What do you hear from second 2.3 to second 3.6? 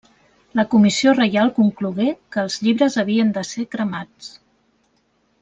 que els llibres havien de